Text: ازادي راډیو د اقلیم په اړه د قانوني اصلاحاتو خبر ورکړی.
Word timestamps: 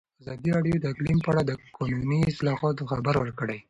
ازادي 0.21 0.49
راډیو 0.57 0.75
د 0.79 0.85
اقلیم 0.93 1.19
په 1.23 1.29
اړه 1.33 1.41
د 1.45 1.51
قانوني 1.77 2.19
اصلاحاتو 2.31 2.83
خبر 2.91 3.15
ورکړی. 3.19 3.57